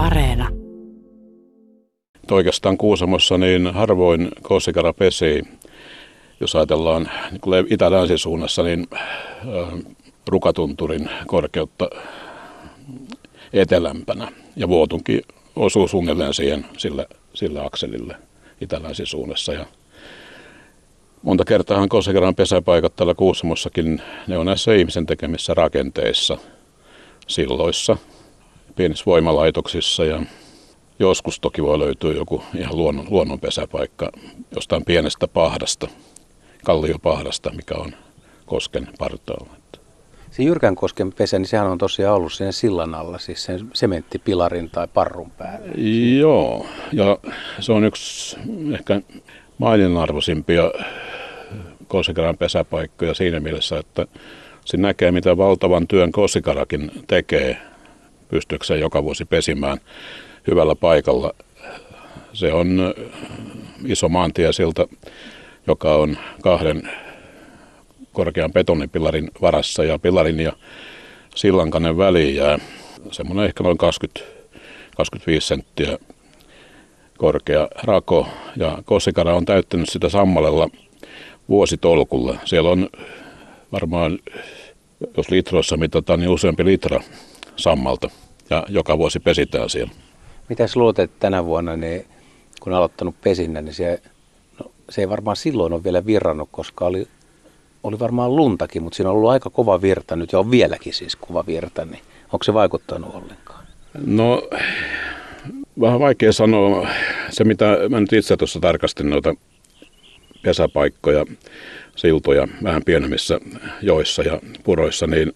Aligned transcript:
Areena. 0.00 0.48
Oikeastaan 2.30 2.78
Kuusamossa 2.78 3.38
niin 3.38 3.74
harvoin 3.74 4.28
kossikara 4.42 4.92
pesii. 4.92 5.42
Jos 6.40 6.56
ajatellaan 6.56 7.10
niin 7.30 7.66
itä-länsisuunnassa, 7.70 8.62
niin 8.62 8.86
äh, 8.94 9.02
Rukatunturin 10.28 11.10
korkeutta 11.26 11.90
etelämpänä. 13.52 14.32
Ja 14.56 14.68
Vuotunkin 14.68 15.22
osuu 15.56 15.88
suunnilleen 15.88 16.34
siihen 16.34 16.66
sille, 16.78 17.06
sille 17.34 17.66
akselille 17.66 18.16
itä-länsisuunnassa. 18.60 19.52
Ja 19.52 19.66
monta 21.22 21.44
kertaa 21.44 21.88
Kosikeran 21.88 22.34
pesäpaikat 22.34 22.96
täällä 22.96 23.14
Kuusamossakin, 23.14 24.02
ne 24.26 24.38
on 24.38 24.46
näissä 24.46 24.74
ihmisen 24.74 25.06
tekemissä 25.06 25.54
rakenteissa, 25.54 26.38
silloissa, 27.26 27.96
pienissä 28.76 29.04
voimalaitoksissa 29.06 30.04
ja 30.04 30.22
joskus 30.98 31.40
toki 31.40 31.62
voi 31.62 31.78
löytyä 31.78 32.12
joku 32.12 32.42
ihan 32.54 32.76
luonnon, 32.76 33.06
luonnon 33.10 33.40
pesäpaikka 33.40 34.12
jostain 34.54 34.84
pienestä 34.84 35.28
pahdasta, 35.28 35.88
kalliopahdasta, 36.64 37.52
mikä 37.52 37.74
on 37.74 37.92
kosken 38.46 38.88
partaalla. 38.98 39.60
Se 40.30 40.42
Jyrkänkosken 40.42 41.12
pesä, 41.12 41.38
niin 41.38 41.46
sehän 41.46 41.66
on 41.66 41.78
tosiaan 41.78 42.16
ollut 42.16 42.32
siinä 42.32 42.52
sillan 42.52 42.94
alla, 42.94 43.18
siis 43.18 43.44
sen 43.44 43.70
sementtipilarin 43.72 44.70
tai 44.70 44.88
parrun 44.94 45.30
päällä. 45.30 45.66
Joo, 46.18 46.66
ja 46.92 47.18
se 47.60 47.72
on 47.72 47.84
yksi 47.84 48.36
ehkä 48.74 49.00
maininarvoisimpia 49.58 50.70
Kosikaran 51.88 52.36
pesäpaikkoja 52.36 53.14
siinä 53.14 53.40
mielessä, 53.40 53.78
että 53.78 54.06
siinä 54.64 54.88
näkee, 54.88 55.12
mitä 55.12 55.36
valtavan 55.36 55.88
työn 55.88 56.12
Kosikarakin 56.12 56.90
tekee 57.06 57.56
pystykseen 58.30 58.80
joka 58.80 59.04
vuosi 59.04 59.24
pesimään 59.24 59.78
hyvällä 60.46 60.74
paikalla. 60.74 61.32
Se 62.32 62.52
on 62.52 62.94
iso 63.86 64.08
maantiesilta, 64.08 64.88
joka 65.66 65.94
on 65.94 66.18
kahden 66.42 66.82
korkean 68.12 68.52
betonipilarin 68.52 69.30
varassa 69.40 69.84
ja 69.84 69.98
pilarin 69.98 70.40
ja 70.40 70.52
sillankannen 71.34 71.96
väliin 71.96 72.36
jää 72.36 72.58
semmoinen 73.12 73.44
ehkä 73.44 73.62
noin 73.62 73.78
20, 73.78 74.20
25 74.96 75.46
senttiä 75.46 75.98
korkea 77.18 77.68
rako 77.82 78.28
ja 78.56 78.78
Kossikara 78.84 79.34
on 79.34 79.44
täyttänyt 79.44 79.88
sitä 79.88 80.08
sammalella 80.08 80.68
vuositolkulla. 81.48 82.38
Siellä 82.44 82.70
on 82.70 82.90
varmaan, 83.72 84.18
jos 85.16 85.30
litroissa 85.30 85.76
mitataan, 85.76 86.20
niin 86.20 86.30
useampi 86.30 86.64
litra 86.64 87.00
sammalta 87.60 88.10
ja 88.50 88.64
joka 88.68 88.98
vuosi 88.98 89.20
pesitään 89.20 89.70
siellä. 89.70 89.92
Mitäs 90.48 90.76
luulet, 90.76 90.98
että 90.98 91.16
tänä 91.20 91.44
vuonna, 91.44 91.76
niin, 91.76 92.06
kun 92.60 92.72
aloittanut 92.72 93.20
pesinnän, 93.20 93.64
niin 93.64 93.74
se, 93.74 94.02
no, 94.60 94.70
se 94.90 95.00
ei 95.00 95.08
varmaan 95.08 95.36
silloin 95.36 95.72
ole 95.72 95.84
vielä 95.84 96.06
virrannut, 96.06 96.48
koska 96.52 96.86
oli, 96.86 97.08
oli 97.82 97.98
varmaan 97.98 98.36
luntakin, 98.36 98.82
mutta 98.82 98.96
siinä 98.96 99.10
on 99.10 99.16
ollut 99.16 99.30
aika 99.30 99.50
kova 99.50 99.82
virta 99.82 100.16
nyt 100.16 100.32
ja 100.32 100.38
on 100.38 100.50
vieläkin 100.50 100.94
siis 100.94 101.16
kova 101.16 101.46
virta, 101.46 101.84
niin 101.84 102.02
onko 102.32 102.44
se 102.44 102.54
vaikuttanut 102.54 103.14
ollenkaan? 103.14 103.64
No 104.06 104.42
vähän 105.80 106.00
vaikea 106.00 106.32
sanoa. 106.32 106.88
Se 107.30 107.44
mitä 107.44 107.76
mä 107.88 108.00
nyt 108.00 108.12
itse 108.12 108.36
tuossa 108.36 108.60
tarkastin 108.60 109.10
noita 109.10 109.34
pesäpaikkoja, 110.42 111.24
siltoja 111.96 112.48
vähän 112.62 112.82
pienemmissä 112.84 113.40
joissa 113.82 114.22
ja 114.22 114.40
puroissa, 114.64 115.06
niin 115.06 115.32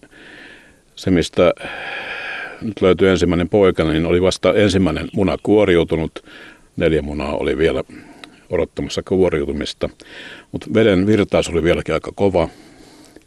se 0.95 1.11
mistä 1.11 1.53
nyt 2.61 2.81
löytyi 2.81 3.07
ensimmäinen 3.07 3.49
poika, 3.49 3.83
niin 3.83 4.05
oli 4.05 4.21
vasta 4.21 4.53
ensimmäinen 4.53 5.09
muna 5.13 5.37
kuoriutunut. 5.43 6.23
Neljä 6.77 7.01
munaa 7.01 7.37
oli 7.37 7.57
vielä 7.57 7.83
odottamassa 8.49 9.03
kuoriutumista. 9.03 9.89
Mutta 10.51 10.67
veden 10.73 11.07
virtaus 11.07 11.49
oli 11.49 11.63
vieläkin 11.63 11.93
aika 11.93 12.11
kova. 12.15 12.49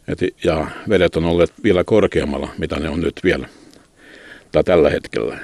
Et, 0.07 0.19
ja 0.43 0.67
vedet 0.89 1.15
on 1.15 1.25
olleet 1.25 1.53
vielä 1.63 1.83
korkeammalla, 1.83 2.49
mitä 2.57 2.79
ne 2.79 2.89
on 2.89 3.01
nyt 3.01 3.19
vielä. 3.23 3.47
Tai 4.51 4.63
tällä 4.63 4.89
hetkellä. 4.89 5.37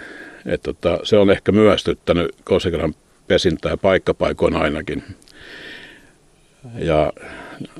Et, 0.45 0.61
tota, 0.61 0.99
se 1.03 1.17
on 1.17 1.29
ehkä 1.29 1.51
myöstyttänyt 1.51 2.35
Kosikeran 2.43 2.95
pesintää 3.27 3.77
paikkapaikoin 3.77 4.55
ainakin. 4.55 5.03
Ja 6.77 7.13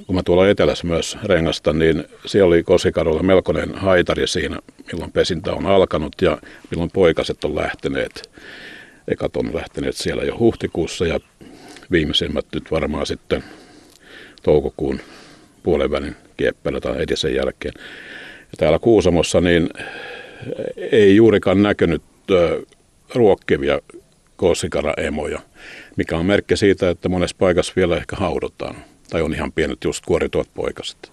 kun 0.08 0.16
mä 0.16 0.24
tuolla 0.24 0.50
etelässä 0.50 0.88
myös 0.88 1.18
rengasta, 1.24 1.74
niin 1.74 2.04
siellä 2.26 2.48
oli 2.48 2.64
Kosikarolla 2.64 3.24
melkoinen 3.24 3.76
haitari 3.76 4.28
siinä, 4.28 4.60
milloin 4.96 5.12
pesintä 5.12 5.54
on 5.54 5.66
alkanut 5.66 6.14
ja 6.22 6.38
milloin 6.72 6.92
poikaset 6.94 7.44
on 7.44 7.56
lähteneet. 7.56 8.30
Ekat 9.08 9.38
on 9.38 9.56
lähteneet 9.56 9.96
siellä 9.96 10.24
jo 10.24 10.38
huhtikuussa 10.40 11.06
ja 11.06 11.20
viimeisimmät 11.92 12.46
nyt 12.54 12.72
varmaan 12.72 13.06
sitten 13.06 13.44
toukokuun 14.44 15.00
puolen 15.64 15.92
välin 15.92 16.16
kieppeillä 16.38 16.82
tai 16.82 17.04
edisen 17.04 17.36
jälkeen. 17.36 17.74
Ja 18.40 18.58
täällä 18.58 18.80
Kuusamossa 18.80 19.42
niin 19.42 19.70
ei 20.92 21.16
juurikaan 21.16 21.64
näkynyt 21.64 22.04
ruokkivia 23.16 23.80
kosikaraemoja, 24.36 25.40
mikä 25.96 26.18
on 26.18 26.26
merkki 26.26 26.58
siitä, 26.58 26.90
että 26.90 27.10
monessa 27.10 27.36
paikassa 27.40 27.74
vielä 27.76 27.98
ehkä 27.98 28.16
haudotaan. 28.16 28.76
Tai 29.10 29.22
on 29.22 29.34
ihan 29.34 29.52
pienet 29.52 29.84
just 29.84 30.06
kuorituot 30.06 30.50
poikaset. 30.54 31.12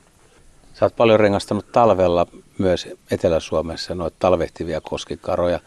Sä 0.82 0.86
oot 0.86 0.96
paljon 0.96 1.20
rengastanut 1.20 1.72
talvella 1.72 2.26
myös 2.58 2.88
Etelä-Suomessa 3.10 3.94
noita 3.94 4.16
talvehtivia 4.18 4.80
koskikaroja. 4.80 5.60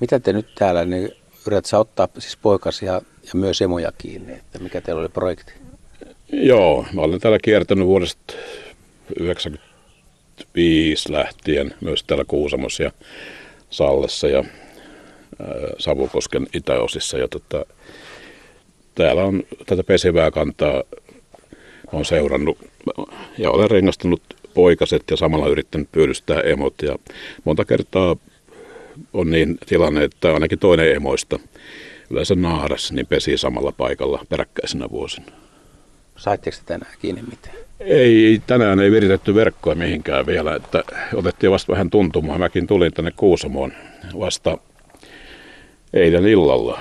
Mitä 0.00 0.20
te 0.20 0.32
nyt 0.32 0.54
täällä, 0.54 0.84
niin 0.84 1.12
yrität 1.46 1.64
sä 1.64 1.78
ottaa 1.78 2.08
siis 2.18 2.36
poikasia 2.36 2.92
ja 2.92 3.00
myös 3.34 3.62
emoja 3.62 3.92
kiinni, 3.98 4.32
että 4.32 4.58
mikä 4.58 4.80
teillä 4.80 5.00
oli 5.00 5.08
projekti? 5.08 5.52
Joo, 6.32 6.86
mä 6.92 7.00
olen 7.00 7.20
täällä 7.20 7.38
kiertänyt 7.42 7.86
vuodesta 7.86 8.20
1995 8.26 11.12
lähtien 11.12 11.74
myös 11.80 12.04
täällä 12.04 12.24
Kuusamossa 12.24 12.82
ja 12.82 12.92
Sallessa 13.70 14.28
ja 14.28 14.44
Savukosken 15.78 16.46
itäosissa. 16.54 17.18
Ja 17.18 17.28
tota, 17.28 17.66
täällä 18.94 19.24
on 19.24 19.42
tätä 19.66 19.84
pesivää 19.84 20.30
kantaa 20.30 20.82
on 21.92 22.04
seurannut 22.04 22.58
ja 23.38 23.50
olen 23.50 23.70
rengastunut 23.70 24.39
poikaset 24.54 25.02
ja 25.10 25.16
samalla 25.16 25.48
yrittänyt 25.48 25.92
pyydystää 25.92 26.40
emot. 26.40 26.74
Ja 26.82 26.96
monta 27.44 27.64
kertaa 27.64 28.16
on 29.12 29.30
niin 29.30 29.58
tilanne, 29.66 30.04
että 30.04 30.34
ainakin 30.34 30.58
toinen 30.58 30.94
emoista, 30.94 31.38
yleensä 32.10 32.34
naaras, 32.34 32.92
niin 32.92 33.06
pesii 33.06 33.38
samalla 33.38 33.72
paikalla 33.72 34.26
peräkkäisenä 34.28 34.90
vuosina. 34.90 35.26
Saitteko 36.16 36.56
tänään 36.66 36.92
kiinni 37.00 37.22
mitään? 37.22 37.56
Ei, 37.80 38.42
tänään 38.46 38.80
ei 38.80 38.90
viritetty 38.90 39.34
verkkoa 39.34 39.74
mihinkään 39.74 40.26
vielä, 40.26 40.54
että 40.54 40.84
otettiin 41.14 41.50
vasta 41.50 41.72
vähän 41.72 41.90
tuntumaan. 41.90 42.40
Mäkin 42.40 42.66
tulin 42.66 42.92
tänne 42.92 43.10
Kuusamoon 43.16 43.72
vasta 44.18 44.58
eilen 45.92 46.26
illalla. 46.26 46.80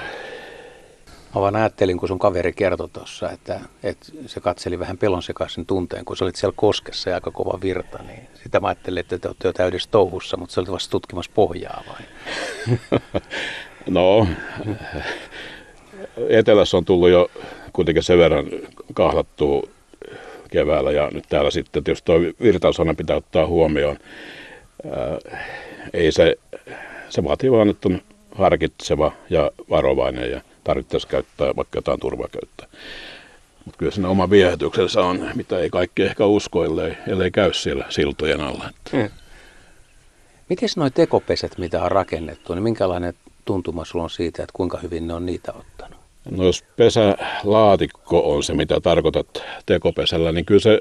Mä 1.36 1.42
vaan 1.42 1.56
ajattelin, 1.56 1.98
kun 1.98 2.08
sun 2.08 2.20
kaveri 2.20 2.54
kertoi 2.54 2.90
tuossa, 2.90 3.32
että, 3.32 3.60
että 3.84 4.06
se 4.26 4.40
katseli 4.40 4.80
vähän 4.80 4.98
pelon 4.98 5.24
sekaisen 5.24 5.66
tunteen, 5.66 6.06
kun 6.06 6.18
sä 6.18 6.26
olit 6.26 6.36
siellä 6.36 6.54
koskessa 6.56 7.10
ja 7.10 7.16
aika 7.16 7.32
kova 7.32 7.60
virta, 7.62 8.04
niin 8.08 8.28
sitä 8.44 8.60
mä 8.60 8.68
ajattelin, 8.68 9.00
että 9.00 9.18
te 9.18 9.28
olette 9.28 9.48
jo 9.48 9.54
täydessä 9.54 9.90
touhussa, 9.92 10.38
mutta 10.38 10.54
sä 10.54 10.62
olit 10.62 10.72
vasta 10.72 10.92
tutkimassa 10.92 11.32
pohjaa 11.36 11.84
vai? 11.88 12.02
no, 13.90 14.28
etelässä 16.30 16.78
on 16.78 16.86
tullut 16.86 17.10
jo 17.10 17.32
kuitenkin 17.74 18.04
sen 18.04 18.18
verran 18.18 18.46
kahlattua 18.94 19.64
keväällä 20.52 20.92
ja 20.92 21.10
nyt 21.14 21.26
täällä 21.30 21.52
sitten 21.52 21.84
jos 21.88 22.02
tuo 22.02 22.16
virtausana 22.20 22.94
pitää 22.94 23.16
ottaa 23.16 23.48
huomioon. 23.48 23.98
Ää, 24.92 25.40
ei 25.94 26.12
se, 26.12 26.36
se 27.10 27.24
vaatii 27.24 27.52
vaan, 27.52 27.70
että 27.70 27.90
on 27.90 28.02
harkitseva 28.36 29.12
ja 29.30 29.52
varovainen 29.70 30.32
ja 30.32 30.42
tarvittaisiin 30.70 31.12
käyttää 31.12 31.56
vaikka 31.56 31.78
jotain 31.78 32.00
turvakäyttöä. 32.00 32.68
Mutta 33.66 33.78
kyllä 33.78 33.92
siinä 33.92 34.10
oma 34.10 34.30
viehätyksensä 34.30 35.02
on, 35.02 35.30
mitä 35.36 35.60
ei 35.60 35.70
kaikki 35.70 36.04
ehkä 36.04 36.26
usko, 36.26 36.64
ellei, 36.64 36.94
ellei 37.08 37.32
käy 37.32 37.54
siellä 37.54 37.86
siltojen 37.90 38.42
alla. 38.42 38.70
Hmm. 38.92 39.10
Miten 40.50 40.70
nuo 40.76 40.90
tekopesät, 40.90 41.58
mitä 41.58 41.84
on 41.84 41.92
rakennettu, 41.92 42.54
niin 42.54 42.64
minkälainen 42.64 43.14
tuntuma 43.46 43.86
sulla 43.86 44.04
on 44.04 44.10
siitä, 44.10 44.44
että 44.44 44.54
kuinka 44.54 44.78
hyvin 44.78 45.08
ne 45.08 45.14
on 45.14 45.26
niitä 45.26 45.54
ottanut? 45.54 46.00
No 46.32 46.44
jos 46.44 46.64
pesälaatikko 46.76 48.34
on 48.36 48.44
se, 48.44 48.54
mitä 48.54 48.80
tarkoitat 48.80 49.44
tekopesällä, 49.66 50.32
niin 50.32 50.46
kyllä 50.46 50.62
se 50.62 50.80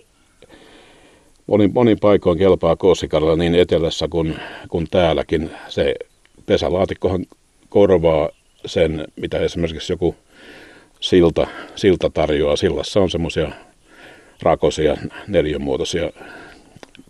monin, 1.47 1.75
monin 1.75 1.99
paikoin 2.01 2.39
kelpaa 2.39 2.77
Kosikaralla 2.77 3.37
niin 3.37 3.55
etelässä 3.55 4.09
kuin, 4.09 4.37
kuin 4.69 4.87
täälläkin. 4.91 5.51
Se 5.69 5.95
pesälaatikkohan 6.47 7.27
korvaa 7.69 8.29
sen, 8.69 9.05
mitä 9.17 9.39
esimerkiksi 9.39 9.93
joku 9.93 10.17
silta, 11.01 11.47
silta 11.77 12.11
tarjoaa. 12.11 12.57
Sillassa 12.57 13.01
on 13.01 13.11
semmoisia 13.11 13.53
rakosia, 14.43 14.97
neljänmuotoisia 15.29 16.11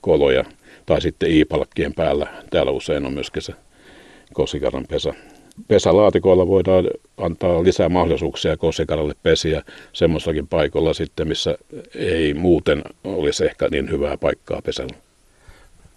koloja, 0.00 0.44
tai 0.86 1.00
sitten 1.00 1.30
iipalkkien 1.30 1.94
päällä. 1.94 2.26
Täällä 2.50 2.72
usein 2.72 3.06
on 3.06 3.14
myöskin 3.14 3.42
se 3.42 3.54
kosikaran 4.32 4.86
pesä. 4.88 5.14
pesälaatikoilla 5.68 6.46
voidaan 6.46 6.84
antaa 7.16 7.64
lisää 7.64 7.88
mahdollisuuksia 7.88 8.56
kosikaralle 8.56 9.14
pesiä 9.22 9.62
semmoisakin 9.92 10.46
paikoilla 10.48 10.94
sitten, 10.94 11.28
missä 11.28 11.58
ei 11.94 12.34
muuten 12.34 12.82
olisi 13.04 13.44
ehkä 13.44 13.68
niin 13.70 13.90
hyvää 13.90 14.16
paikkaa 14.16 14.62
pesällä. 14.62 14.96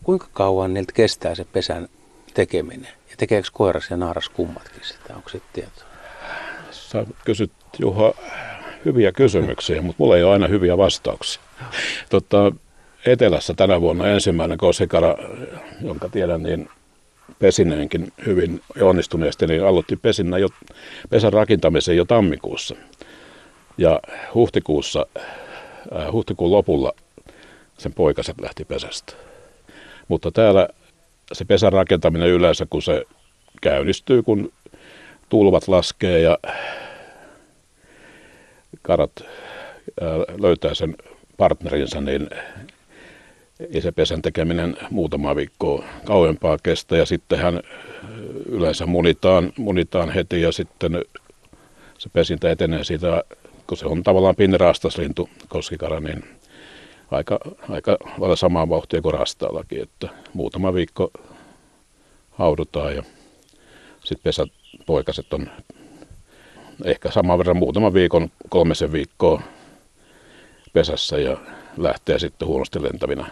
Kuinka 0.04 0.28
kauan 0.34 0.74
niiltä 0.74 0.94
kestää 0.94 1.36
se 1.36 1.46
pesän 1.46 1.88
tekeminen? 2.34 2.92
Ja 3.10 3.16
tekeekö 3.18 3.48
koiras 3.54 3.90
ja 3.90 3.98
naaras 3.98 4.30
kummatkin 4.30 4.84
sitä? 4.84 5.16
Onko 5.16 5.30
sitten 5.30 5.50
tietoa? 5.54 5.92
Sä 6.72 7.06
kysyt 7.26 7.52
Juha 7.80 8.14
hyviä 8.86 9.12
kysymyksiä, 9.12 9.82
mutta 9.82 10.04
mulla 10.04 10.18
ei 10.18 10.24
ole 10.24 10.34
aina 10.34 10.48
hyviä 10.48 10.78
vastauksia. 10.78 11.42
Totta, 12.10 12.52
Etelässä 13.06 13.54
tänä 13.54 13.82
vuonna 13.82 14.08
ensimmäinen 14.08 14.58
kosikara, 14.58 15.16
jonka 15.82 16.10
tiedän, 16.10 16.44
niin 16.44 16.70
pesineenkin 17.40 18.14
hyvin 18.26 18.62
onnistuneesti, 18.82 19.48
niin 19.48 19.64
aloitti 19.64 19.96
pesinnä 19.96 20.38
jo, 20.38 20.48
pesän 21.10 21.34
rakentamisen 21.34 21.98
jo 21.98 22.06
tammikuussa. 22.06 22.76
Ja 23.78 24.00
huhtikuussa, 24.34 25.06
äh, 25.96 26.12
huhtikuun 26.12 26.52
lopulla 26.52 26.94
sen 27.78 27.94
poikaset 27.94 28.42
lähti 28.42 28.66
pesästä. 28.66 29.14
Mutta 30.08 30.32
täällä 30.32 30.68
se 31.34 31.46
pesän 31.46 31.74
rakentaminen 31.74 32.30
yleensä, 32.30 32.66
kun 32.70 32.82
se 32.82 33.06
käynnistyy, 33.62 34.24
kun 34.24 34.54
tulvat 35.30 35.68
laskee 35.68 36.20
ja 36.20 36.38
karat 38.82 39.12
löytää 40.42 40.74
sen 40.74 40.96
partnerinsa, 41.38 42.02
niin 42.02 42.30
ei 43.74 43.82
se 43.82 43.92
pesän 43.92 44.22
tekeminen 44.22 44.78
muutama 44.90 45.36
viikkoa 45.36 45.86
kauempaa 46.06 46.58
kestä. 46.64 46.98
Ja 46.98 47.06
sitten 47.06 47.40
hän 47.40 47.62
yleensä 48.46 48.86
munitaan, 48.86 49.54
munitaan 49.58 50.10
heti 50.10 50.42
ja 50.42 50.52
sitten 50.52 51.02
se 51.98 52.10
pesintä 52.10 52.52
etenee 52.52 52.84
siitä, 52.84 53.24
kun 53.68 53.78
se 53.78 53.86
on 53.86 54.04
tavallaan 54.04 54.36
pinnirastaslintu 54.36 55.30
koskikara, 55.48 56.00
niin 56.00 56.24
aika, 57.12 57.40
aika 57.70 57.98
lailla 58.18 58.36
samaa 58.36 58.70
vauhtia 58.70 59.02
kuin 59.02 59.14
rastaallakin, 59.14 59.82
että 59.82 60.10
muutama 60.34 60.74
viikko 60.74 61.12
haudutaan 62.32 62.96
ja 62.96 63.04
sitten 64.00 64.24
pesät 64.24 64.50
poikaset 64.86 65.34
on 65.34 65.50
ehkä 66.86 67.12
saman 67.12 67.38
verran 67.38 67.58
muutama 67.58 67.94
viikon, 67.94 68.32
kolmesen 68.50 68.92
viikkoa 68.92 69.42
pesässä 70.74 71.18
ja 71.18 71.38
lähtee 71.78 72.20
sitten 72.20 72.48
huonosti 72.48 72.84
lentävinä 72.84 73.26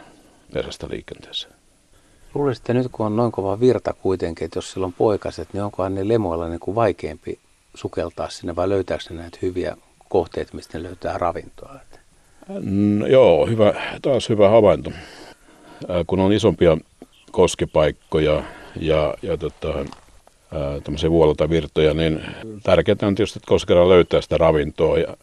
perästä 0.54 0.88
liikenteeseen. 0.90 1.54
Luulisin, 2.34 2.64
nyt 2.76 2.88
kun 2.92 3.06
on 3.06 3.16
noin 3.16 3.32
kova 3.32 3.60
virta 3.60 3.94
kuitenkin, 3.94 4.46
että 4.46 4.58
jos 4.58 4.72
silloin 4.72 4.94
poikaset, 4.94 5.54
niin 5.54 5.64
onkohan 5.64 5.96
ne 5.96 6.08
lemoilla 6.08 6.50
niin 6.50 6.60
kuin 6.60 6.76
vaikeampi 6.76 7.40
sukeltaa 7.74 8.30
sinne 8.30 8.56
vai 8.56 8.70
löytääkö 8.70 9.04
ne 9.10 9.16
näitä 9.16 9.38
hyviä 9.42 9.78
kohteita, 10.10 10.56
mistä 10.56 10.78
ne 10.78 10.84
löytää 10.84 11.18
ravintoa? 11.18 11.80
No, 12.50 13.08
joo, 13.08 13.46
hyvä, 13.46 13.74
taas 14.02 14.30
hyvä 14.30 14.50
havainto. 14.50 14.92
kun 16.08 16.20
on 16.20 16.34
isompia 16.34 16.78
koskipaikkoja 17.32 18.44
ja, 18.80 19.14
ja 19.22 19.38
tota, 19.38 19.86
tämmöisiä 20.84 21.12
vuolota-virtoja, 21.12 21.94
niin 21.94 22.22
tärkeää 22.64 22.98
on 23.02 23.16
tietysti, 23.16 23.40
että 23.40 23.48
koskera 23.48 23.90
löytää 23.90 24.22
sitä 24.22 24.38
ravintoa. 24.38 24.98
Ja 24.98 25.18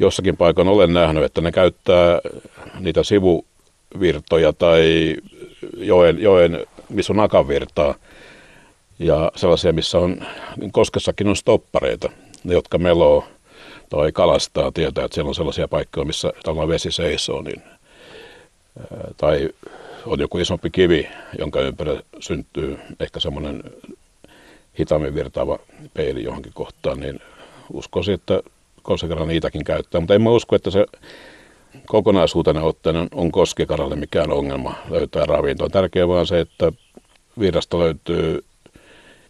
jossakin 0.00 0.36
paikoin 0.36 0.68
olen 0.68 0.92
nähnyt, 0.92 1.24
että 1.24 1.40
ne 1.40 1.52
käyttää 1.52 2.20
niitä 2.80 3.02
sivu 3.02 3.44
virtoja 4.00 4.52
tai 4.52 5.16
joen, 5.76 6.22
joen 6.22 6.66
missä 6.88 7.12
on 7.12 7.20
akavirtaa 7.20 7.94
ja 8.98 9.32
sellaisia, 9.36 9.72
missä 9.72 9.98
on, 9.98 10.20
niin 10.56 10.72
koskessakin 10.72 11.28
on 11.28 11.36
stoppareita, 11.36 12.10
ne 12.44 12.54
jotka 12.54 12.78
meloo 12.78 13.24
tai 13.88 14.12
kalastaa, 14.12 14.72
tietää, 14.72 15.04
että 15.04 15.14
siellä 15.14 15.28
on 15.28 15.34
sellaisia 15.34 15.68
paikkoja, 15.68 16.04
missä 16.04 16.32
tällainen 16.42 16.68
vesi 16.68 16.92
seisoo, 16.92 17.42
niin, 17.42 17.62
tai 19.16 19.50
on 20.06 20.20
joku 20.20 20.38
isompi 20.38 20.70
kivi, 20.70 21.08
jonka 21.38 21.60
ympärillä 21.60 22.02
syntyy 22.20 22.78
ehkä 23.00 23.20
semmoinen 23.20 23.62
hitaammin 24.78 25.14
virtaava 25.14 25.58
peili 25.94 26.24
johonkin 26.24 26.52
kohtaan, 26.52 27.00
niin 27.00 27.20
uskoisin, 27.72 28.14
että 28.14 28.42
konsekara 28.82 29.26
niitäkin 29.26 29.64
käyttää, 29.64 30.00
mutta 30.00 30.14
en 30.14 30.22
mä 30.22 30.30
usko, 30.30 30.56
että 30.56 30.70
se 30.70 30.86
kokonaisuutena 31.86 32.62
ottaen 32.62 33.08
on 33.14 33.32
koskikaralle 33.32 33.96
mikään 33.96 34.32
ongelma 34.32 34.74
löytää 34.90 35.26
ravintoa. 35.26 35.68
Tärkeää 35.68 36.08
vaan 36.08 36.26
se, 36.26 36.40
että 36.40 36.72
virrasta 37.38 37.78
löytyy 37.78 38.44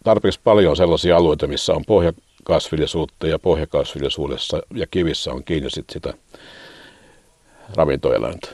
tarpeeksi 0.05 0.41
paljon 0.45 0.77
sellaisia 0.77 1.17
alueita, 1.17 1.47
missä 1.47 1.73
on 1.73 1.85
pohjakasvillisuutta 2.47 3.27
ja 3.27 3.39
pohjakasvillisuudessa 3.39 4.63
ja 4.75 4.87
kivissä 4.91 5.33
on 5.33 5.45
kiinni 5.45 5.71
sit 5.71 5.85
sitä 5.91 6.15
ravintoeläintä. 7.75 8.49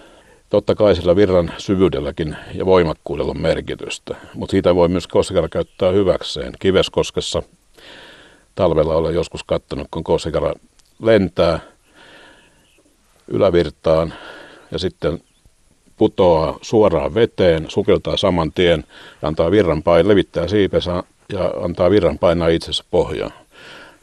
Totta 0.51 0.75
kai 0.75 0.97
sillä 0.97 1.17
virran 1.17 1.53
syvyydelläkin 1.59 2.37
ja 2.55 2.67
voimakkuudella 2.67 3.31
on 3.31 3.41
merkitystä, 3.41 4.17
mutta 4.35 4.51
siitä 4.51 4.75
voi 4.75 4.89
myös 4.89 5.07
koskikara 5.07 5.49
käyttää 5.49 5.91
hyväkseen. 5.91 6.53
Kiveskoskessa 6.59 7.43
talvella 8.55 8.95
olen 8.95 9.15
joskus 9.15 9.45
katsonut, 9.45 9.89
kun 9.91 10.05
koskikara 10.05 10.53
lentää– 11.03 11.61
ylävirtaan 13.29 14.15
ja 14.71 14.79
sitten 14.79 15.19
putoaa 15.97 16.59
suoraan 16.63 17.15
veteen, 17.15 17.65
sukeltaa 17.69 18.17
saman 18.17 18.53
tien 18.53 18.85
antaa 19.23 19.51
virran 19.51 19.83
painaa, 19.83 20.09
levittää 20.09 20.49
siipensä 20.49 21.03
ja 21.33 21.53
antaa 21.65 21.91
virran 21.91 22.19
painaa 22.19 22.49
itsensä 22.49 22.85
pohjaan. 22.91 23.42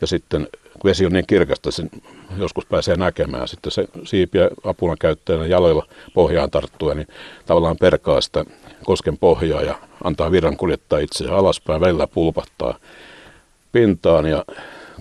Ja 0.02 0.08
sitten 0.08 0.48
vesi 0.84 1.06
on 1.06 1.12
niin 1.12 1.28
kirkasta, 1.28 1.72
sen 1.72 1.90
joskus 2.38 2.66
pääsee 2.66 2.96
näkemään. 2.96 3.48
Sitten 3.48 3.72
se 3.72 3.88
siipiä 4.06 4.50
apuna 4.64 4.96
käyttäjänä 5.00 5.46
jaloilla 5.46 5.86
pohjaan 6.14 6.52
tarttuen, 6.52 6.98
niin 6.98 7.08
tavallaan 7.46 7.78
perkaa 7.78 8.22
sitä 8.22 8.46
kosken 8.86 9.18
pohjaa 9.18 9.62
ja 9.62 9.76
antaa 10.04 10.32
virran 10.32 10.58
kuljettaa 10.58 11.00
itseään 11.00 11.36
alaspäin, 11.36 11.82
välillä 11.82 12.08
pulpattaa 12.08 12.78
pintaan 13.72 14.26
ja 14.26 14.46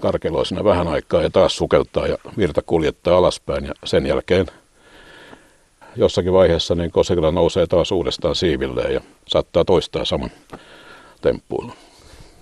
karkeloi 0.00 0.47
sinne 0.47 0.65
vähän 0.65 0.89
aikaa 0.89 1.23
ja 1.23 1.31
taas 1.31 1.56
sukeltaa 1.56 2.06
ja 2.06 2.19
virta 2.37 2.62
kuljettaa 2.62 3.19
alaspäin 3.19 3.65
ja 3.65 3.75
sen 3.85 4.06
jälkeen 4.06 4.47
jossakin 5.97 6.33
vaiheessa 6.33 6.75
niin 6.75 6.91
kosekila 6.91 7.31
nousee 7.31 7.67
taas 7.67 7.93
uudestaan 7.93 8.35
siivilleen 8.35 8.94
ja 8.94 9.01
saattaa 9.29 9.65
toistaa 9.65 10.05
saman 10.05 10.31
temppuilun. 11.21 11.73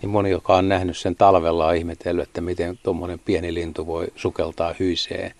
Niin 0.03 0.11
moni, 0.11 0.31
joka 0.31 0.57
on 0.57 0.69
nähnyt 0.69 0.97
sen 0.97 1.17
talvella, 1.17 1.67
on 1.67 1.77
ihmetellyt, 1.77 2.29
että 2.29 2.41
miten 2.41 2.79
tuommoinen 2.83 3.19
pieni 3.19 3.55
lintu 3.55 3.87
voi 3.87 4.07
sukeltaa 4.17 4.75
hyiseen 4.81 5.35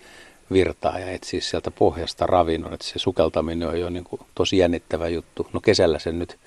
virtaa 0.51 0.99
ja 0.99 1.11
etsiä 1.11 1.41
sieltä 1.41 1.71
pohjasta 1.71 2.25
ravinnon. 2.25 2.73
Että 2.73 2.85
se 2.85 2.99
sukeltaminen 2.99 3.67
on 3.67 3.79
jo 3.79 3.89
niin 3.89 4.03
kuin 4.03 4.21
tosi 4.35 4.57
jännittävä 4.57 5.07
juttu. 5.07 5.47
No 5.53 5.61
kesällä 5.61 5.99
sen 5.99 6.19
nyt 6.19 6.37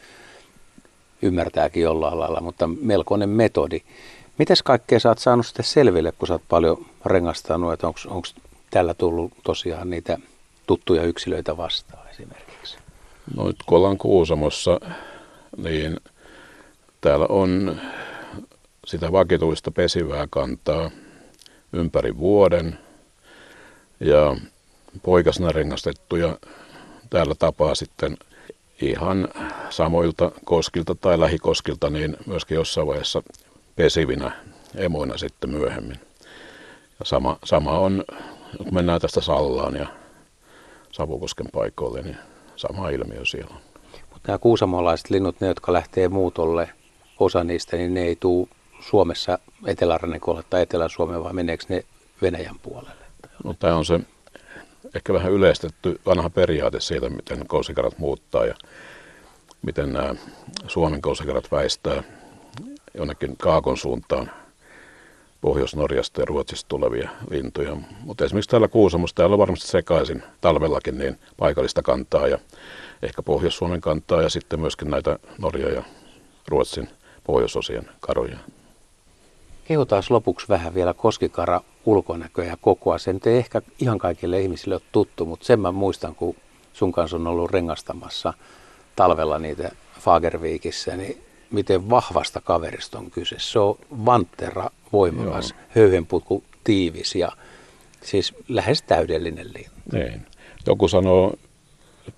ymmärtääkin 1.22 1.82
jollain 1.82 2.20
lailla, 2.20 2.40
mutta 2.40 2.66
melkoinen 2.66 3.28
metodi. 3.28 3.80
Mites 4.38 4.62
kaikkea 4.62 5.00
sä 5.00 5.08
oot 5.08 5.18
saanut 5.18 5.46
sitten 5.46 5.64
selville, 5.64 6.12
kun 6.12 6.28
sä 6.28 6.34
oot 6.34 6.42
paljon 6.48 6.86
rengastanut, 7.04 7.72
että 7.72 7.86
onko 7.86 8.22
tällä 8.70 8.94
tullut 8.94 9.32
tosiaan 9.42 9.90
niitä 9.90 10.18
tuttuja 10.66 11.02
yksilöitä 11.02 11.56
vastaan 11.56 12.08
esimerkiksi? 12.08 12.78
No 13.36 13.46
nyt 13.46 13.56
kun 13.66 13.78
ollaan 13.78 13.98
Kuusamossa, 13.98 14.80
niin 15.56 15.96
täällä 17.00 17.26
on 17.28 17.80
sitä 18.86 19.12
vakituista 19.12 19.70
pesivää 19.70 20.26
kantaa 20.30 20.90
ympäri 21.72 22.18
vuoden 22.18 22.78
ja 24.00 24.36
poikasena 25.02 25.52
rengastettuja 25.52 26.38
täällä 27.10 27.34
tapaa 27.38 27.74
sitten 27.74 28.16
ihan 28.82 29.28
samoilta 29.70 30.32
koskilta 30.44 30.94
tai 30.94 31.20
lähikoskilta, 31.20 31.90
niin 31.90 32.16
myöskin 32.26 32.54
jossain 32.54 32.86
vaiheessa 32.86 33.22
pesivinä 33.76 34.32
emoina 34.74 35.16
sitten 35.16 35.50
myöhemmin. 35.50 36.00
Ja 36.98 37.04
sama, 37.04 37.38
sama 37.44 37.78
on, 37.78 38.04
kun 38.58 38.74
mennään 38.74 39.00
tästä 39.00 39.20
Sallaan 39.20 39.76
ja 39.76 39.86
Savukosken 40.92 41.46
paikoille, 41.52 42.02
niin 42.02 42.16
sama 42.56 42.88
ilmiö 42.88 43.24
siellä 43.24 43.54
on. 43.54 43.60
Mutta 44.12 44.28
nämä 44.28 44.38
kuusamolaiset 44.38 45.10
linnut, 45.10 45.40
ne 45.40 45.46
jotka 45.46 45.72
lähtee 45.72 46.08
muutolle, 46.08 46.68
osa 47.20 47.44
niistä, 47.44 47.76
niin 47.76 47.94
ne 47.94 48.02
ei 48.02 48.16
tule 48.16 48.48
Suomessa 48.80 49.38
etelärannikolle 49.66 50.44
tai 50.50 50.62
Etelä-Suomeen, 50.62 51.24
vaan 51.24 51.34
meneekö 51.34 51.64
ne 51.68 51.84
Venäjän 52.22 52.58
puolelle? 52.62 53.04
No 53.44 53.54
tämä 53.58 53.76
on 53.76 53.84
se 53.84 54.00
ehkä 54.94 55.12
vähän 55.12 55.32
yleistetty 55.32 56.00
vanha 56.06 56.30
periaate 56.30 56.80
siitä, 56.80 57.08
miten 57.08 57.46
kousikarat 57.46 57.98
muuttaa 57.98 58.46
ja 58.46 58.54
miten 59.62 59.92
nämä 59.92 60.14
Suomen 60.66 61.02
kousikarat 61.02 61.52
väistää 61.52 62.02
jonnekin 62.94 63.36
Kaakon 63.36 63.76
suuntaan 63.76 64.30
Pohjois-Norjasta 65.40 66.20
ja 66.20 66.24
Ruotsista 66.24 66.68
tulevia 66.68 67.10
lintuja. 67.30 67.76
Mutta 68.00 68.24
esimerkiksi 68.24 68.50
täällä 68.50 68.68
Kuusamossa, 68.68 69.16
täällä 69.16 69.34
on 69.34 69.38
varmasti 69.38 69.66
sekaisin 69.66 70.22
talvellakin 70.40 70.98
niin 70.98 71.18
paikallista 71.36 71.82
kantaa 71.82 72.28
ja 72.28 72.38
ehkä 73.02 73.22
Pohjois-Suomen 73.22 73.80
kantaa 73.80 74.22
ja 74.22 74.28
sitten 74.28 74.60
myöskin 74.60 74.90
näitä 74.90 75.18
Norja 75.38 75.68
ja 75.68 75.82
Ruotsin 76.48 76.88
pohjoisosien 77.30 77.88
karoja. 78.00 78.38
Kehutaan 79.64 80.02
lopuksi 80.10 80.48
vähän 80.48 80.74
vielä 80.74 80.94
koskikara 80.94 81.60
ulkonäköä 81.84 82.44
ja 82.44 82.56
kokoa. 82.60 82.98
Se 82.98 83.12
nyt 83.12 83.26
ei 83.26 83.36
ehkä 83.36 83.62
ihan 83.78 83.98
kaikille 83.98 84.40
ihmisille 84.40 84.74
ole 84.74 84.82
tuttu, 84.92 85.26
mutta 85.26 85.46
sen 85.46 85.60
mä 85.60 85.72
muistan, 85.72 86.14
kun 86.14 86.36
sun 86.72 86.92
kanssa 86.92 87.16
on 87.16 87.26
ollut 87.26 87.50
rengastamassa 87.50 88.34
talvella 88.96 89.38
niitä 89.38 89.70
Fagervikissä, 90.00 90.96
niin 90.96 91.22
miten 91.50 91.90
vahvasta 91.90 92.40
kaverista 92.40 92.98
on 92.98 93.10
kyse. 93.10 93.36
Se 93.38 93.58
on 93.58 93.78
vanttera, 94.06 94.70
voimakas, 94.92 95.54
höyhenputku, 95.68 96.44
tiivis 96.64 97.14
ja 97.14 97.32
siis 98.02 98.34
lähes 98.48 98.82
täydellinen 98.82 99.46
lintu. 99.54 99.70
Niin. 99.92 100.26
Joku 100.66 100.88
sanoo, 100.88 101.34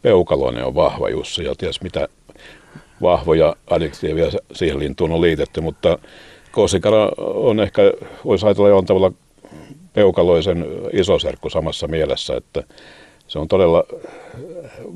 peukaloinen 0.02 0.64
on 0.64 0.74
vahva 0.74 1.10
Jussi 1.10 1.44
ja 1.44 1.54
ties 1.58 1.80
mitä 1.80 2.08
vahvoja 3.02 3.56
adjektiivia 3.70 4.26
siihen 4.52 4.78
lintuun 4.78 5.12
on 5.12 5.20
liitetty, 5.20 5.60
mutta 5.60 5.98
kosikara 6.52 7.10
on 7.18 7.60
ehkä, 7.60 7.82
voisi 8.24 8.46
ajatella 8.46 8.68
jollain 8.68 8.86
tavalla 8.86 9.12
peukaloisen 9.92 10.66
isoserkku 10.92 11.50
samassa 11.50 11.88
mielessä, 11.88 12.36
että 12.36 12.62
se 13.26 13.38
on 13.38 13.48
todella 13.48 13.84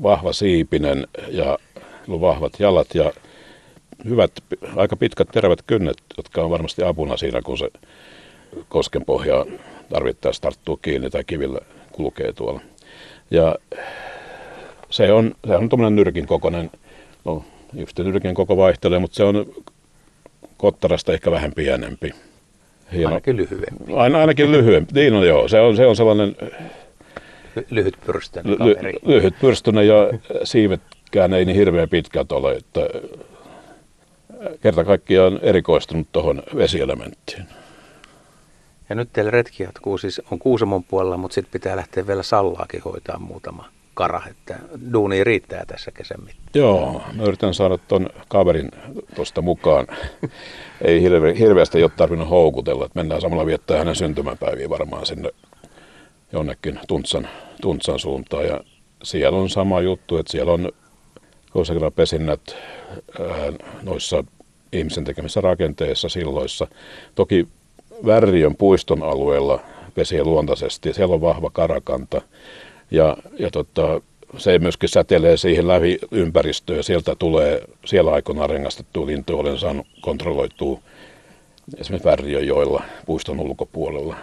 vahva 0.03 0.33
siipinen 0.33 1.07
ja 1.27 1.57
vahvat 2.07 2.59
jalat 2.59 2.95
ja 2.95 3.11
hyvät, 4.05 4.31
aika 4.75 4.95
pitkät 4.95 5.27
tervet 5.31 5.63
kynnet, 5.67 5.97
jotka 6.17 6.41
on 6.41 6.49
varmasti 6.49 6.83
apuna 6.83 7.17
siinä, 7.17 7.41
kun 7.41 7.57
se 7.57 7.69
kosken 8.69 9.05
pohjaa 9.05 9.45
tarvittaessa 9.89 10.41
tarttuu 10.41 10.77
kiinni 10.77 11.09
tai 11.09 11.23
kivillä 11.23 11.59
kulkee 11.91 12.33
tuolla. 12.33 12.61
Ja 13.31 13.55
se 14.89 15.11
on, 15.11 15.35
se 15.47 15.55
on 15.55 15.69
tuommoinen 15.69 15.95
nyrkin 15.95 16.27
kokoinen, 16.27 16.71
no 17.25 17.43
just 17.79 17.99
nyrkin 17.99 18.35
koko 18.35 18.57
vaihtelee, 18.57 18.99
mutta 18.99 19.15
se 19.15 19.23
on 19.23 19.45
kottarasta 20.57 21.13
ehkä 21.13 21.31
vähän 21.31 21.51
pienempi. 21.55 22.11
Hieno. 22.93 23.07
Ainakin 23.07 23.37
lyhyempi. 23.37 23.93
Aina, 23.95 24.19
ainakin 24.19 24.51
lyhyempi, 24.51 24.93
niin 24.93 25.13
on 25.13 25.27
joo. 25.27 25.47
Se 25.47 25.59
on, 25.59 25.75
se 25.75 25.85
on 25.85 25.95
sellainen... 25.95 26.35
Lyhyt 27.69 27.97
pyrstön 28.05 28.57
kaveri. 28.57 28.93
Ly, 28.93 28.99
lyhyt 29.03 29.39
pyrstön 29.41 29.75
ja 29.75 30.09
siivetkään 30.43 31.33
ei 31.33 31.45
niin 31.45 31.57
hirveän 31.57 31.89
pitkät 31.89 32.31
ole, 32.31 32.51
että 32.51 32.89
kerta 34.61 34.83
kaikkiaan 34.83 35.39
erikoistunut 35.41 36.07
tuohon 36.11 36.43
vesielementtiin. 36.55 37.45
Ja 38.89 38.95
nyt 38.95 39.09
teillä 39.13 39.31
retki 39.31 39.63
jatkuu, 39.63 39.97
siis 39.97 40.21
on 40.31 40.39
Kuusamon 40.39 40.83
puolella, 40.83 41.17
mutta 41.17 41.35
sitten 41.35 41.51
pitää 41.51 41.75
lähteä 41.75 42.07
vielä 42.07 42.23
Sallaakin 42.23 42.81
hoitaa 42.81 43.19
muutama 43.19 43.69
kara, 43.97 44.21
että 44.29 44.59
duuni 44.93 45.23
riittää 45.23 45.65
tässä 45.65 45.91
kesän 45.91 46.19
mittaan. 46.19 46.49
Joo, 46.53 47.01
mä 47.13 47.23
yritän 47.23 47.53
saada 47.53 47.77
ton 47.77 48.09
kaverin 48.29 48.71
tuosta 49.15 49.41
mukaan. 49.41 49.87
Ei 50.81 51.01
hirve, 51.01 51.39
hirveästi 51.39 51.83
ole 51.83 51.91
tarvinnut 51.97 52.29
houkutella, 52.29 52.85
että 52.85 52.99
mennään 52.99 53.21
samalla 53.21 53.45
viettää 53.45 53.77
hänen 53.77 53.95
syntymäpäiviä 53.95 54.69
varmaan 54.69 55.05
sinne 55.05 55.29
jonnekin 56.31 56.79
Tuntsan, 56.87 57.27
Tuntsan 57.61 57.99
suuntaan. 57.99 58.45
Ja 58.45 58.61
siellä 59.03 59.37
on 59.37 59.49
sama 59.49 59.81
juttu, 59.81 60.17
että 60.17 60.31
siellä 60.31 60.51
on 60.51 60.71
pesinnät 61.95 62.55
noissa 63.83 64.23
ihmisen 64.71 65.03
tekemissä 65.03 65.41
rakenteissa 65.41 66.09
silloissa. 66.09 66.67
Toki 67.15 67.47
Värriön 68.05 68.55
puiston 68.55 69.03
alueella 69.03 69.59
pesee 69.95 70.23
luontaisesti. 70.23 70.93
Siellä 70.93 71.15
on 71.15 71.21
vahva 71.21 71.49
karakanta 71.49 72.21
ja, 72.91 73.17
ja 73.39 73.51
tota, 73.51 74.01
se 74.37 74.59
myöskin 74.59 74.89
säteilee 74.89 75.37
siihen 75.37 75.67
läpi 75.67 75.99
ympäristöön. 76.11 76.83
Sieltä 76.83 77.15
tulee 77.19 77.61
siellä 77.85 78.11
aikoinaan 78.13 78.49
rengastettu 78.49 79.07
lintu, 79.07 79.39
olen 79.39 79.57
saanut 79.57 79.87
kontrolloitua 80.01 80.79
esimerkiksi 81.77 82.09
Värriöjoilla 82.09 82.83
puiston 83.05 83.39
ulkopuolella. 83.39 84.15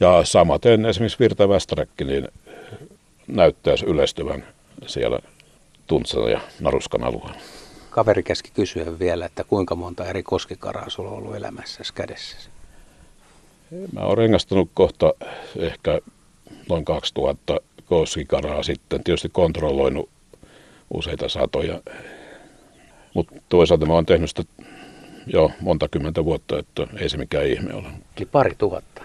Ja 0.00 0.24
samaten 0.24 0.86
esimerkiksi 0.86 1.18
virtavästäräkki 1.18 2.04
niin 2.04 2.28
näyttäisi 3.26 3.86
yleistyvän 3.86 4.44
siellä 4.86 5.18
Tuntsan 5.86 6.30
ja 6.30 6.40
Naruskan 6.60 7.04
alueella. 7.04 7.40
Kaveri 7.90 8.22
käski 8.22 8.50
kysyä 8.54 8.98
vielä, 8.98 9.26
että 9.26 9.44
kuinka 9.44 9.74
monta 9.74 10.06
eri 10.06 10.22
koskikaraa 10.22 10.90
sulla 10.90 11.10
on 11.10 11.16
ollut 11.16 11.36
elämässä 11.36 11.82
kädessä? 11.94 12.50
Mä 13.92 14.00
oon 14.00 14.18
rengastanut 14.18 14.70
kohta 14.74 15.14
ehkä 15.56 16.00
noin 16.68 16.84
2000 16.84 17.56
koskikaraa 17.86 18.62
sitten. 18.62 19.04
Tietysti 19.04 19.28
kontrolloinut 19.28 20.08
useita 20.94 21.28
satoja. 21.28 21.80
Mutta 23.14 23.34
toisaalta 23.48 23.86
mä 23.86 23.92
oon 23.92 24.06
tehnyt 24.06 24.30
sitä 24.30 24.42
jo 25.26 25.50
monta 25.60 25.88
kymmentä 25.88 26.24
vuotta, 26.24 26.58
että 26.58 26.86
ei 26.96 27.08
se 27.08 27.16
mikään 27.16 27.46
ihme 27.46 27.74
ole. 27.74 27.88
Eli 28.16 28.26
pari 28.26 28.54
tuhatta? 28.58 29.02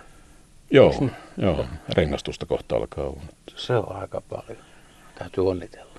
Joo, 0.71 1.09
joo. 1.37 1.65
rengastusta 1.89 2.45
kohta 2.45 2.75
alkaa 2.75 3.03
olla. 3.03 3.21
Se 3.55 3.75
on 3.75 3.95
aika 3.95 4.21
paljon. 4.21 4.63
Täytyy 5.19 5.49
onnitella. 5.49 5.93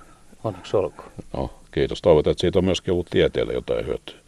Onneksi 0.44 0.76
olkoon. 0.76 1.12
No, 1.36 1.50
kiitos. 1.70 2.02
Toivotaan, 2.02 2.32
että 2.32 2.40
siitä 2.40 2.58
on 2.58 2.64
myöskin 2.64 2.92
ollut 2.92 3.06
tieteelle 3.10 3.52
jotain 3.52 3.86
hyötyä. 3.86 4.23